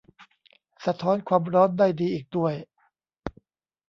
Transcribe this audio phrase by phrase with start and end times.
[0.85, 2.53] สะท้อนความร้อนได้ดีอีกด้วย